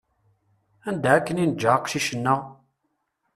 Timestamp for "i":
1.43-1.45